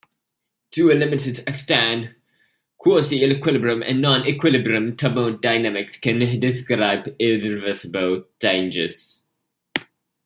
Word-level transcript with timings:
To 0.71 0.89
a 0.89 0.97
limited 0.97 1.47
extent, 1.47 2.15
quasi-equilibrium 2.79 3.83
and 3.83 4.01
non-equilibrium 4.01 4.97
thermodynamics 4.97 5.97
can 5.97 6.39
describe 6.39 7.15
irreversible 7.19 8.25
changes. 8.41 9.21